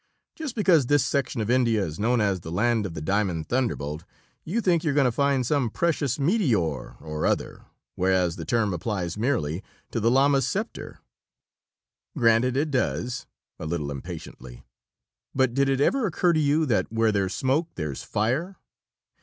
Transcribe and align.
Just 0.35 0.55
because 0.55 0.87
this 0.87 1.05
section 1.05 1.41
of 1.41 1.49
India 1.51 1.85
is 1.85 1.99
known 1.99 2.21
as 2.21 2.39
The 2.39 2.51
Land 2.51 2.87
of 2.87 2.95
the 2.95 3.03
Diamond 3.03 3.47
Thunderbolt 3.49 4.03
you 4.43 4.59
think 4.59 4.83
you're 4.83 4.95
going 4.95 5.05
to 5.05 5.11
find 5.11 5.45
some 5.45 5.69
precious 5.69 6.17
meteor 6.17 6.95
or 6.99 7.25
other, 7.27 7.65
whereas 7.93 8.35
the 8.35 8.43
term 8.43 8.73
applies 8.73 9.15
merely 9.15 9.63
to 9.91 9.99
the 9.99 10.09
Lama's 10.09 10.47
scepter." 10.47 11.01
"Granted 12.17 12.57
it 12.57 12.71
does," 12.71 13.27
a 13.59 13.67
little 13.67 13.91
impatiently 13.91 14.63
"but 15.35 15.53
did 15.53 15.69
it 15.69 15.79
ever 15.79 16.07
occur 16.07 16.33
to 16.33 16.39
you 16.39 16.65
that 16.65 16.91
where 16.91 17.11
there's 17.11 17.35
smoke, 17.35 17.69
there's 17.75 18.01
fire? 18.01 18.55